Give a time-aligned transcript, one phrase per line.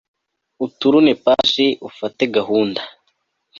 [0.65, 2.81] uturune page ufate gahunda